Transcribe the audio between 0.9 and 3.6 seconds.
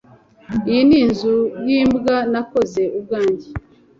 inzu yimbwa nakoze ubwanjye.